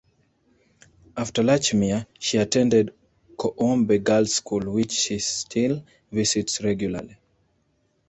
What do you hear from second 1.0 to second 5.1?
After Latchmere, she attended Coombe Girls' School, which